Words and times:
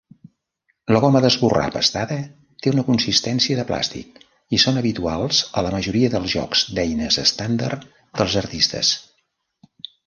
La 0.95 1.01
goma 1.01 1.19
d'esborrar 1.25 1.65
pastada 1.75 2.17
té 2.65 2.73
una 2.75 2.85
consistència 2.89 3.59
de 3.61 3.67
plàstic 3.73 4.19
i 4.59 4.63
són 4.65 4.83
habituals 4.83 5.45
a 5.61 5.67
la 5.69 5.75
majoria 5.79 6.13
dels 6.17 6.35
jocs 6.39 6.67
d'eines 6.79 7.23
estàndard 7.27 7.89
dels 8.01 8.41
artistes. 8.45 8.97